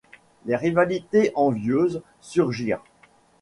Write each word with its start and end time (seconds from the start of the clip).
Les 0.47 0.55
rivalités 0.55 1.31
envieuses 1.35 2.01
surgirent. 2.21 2.81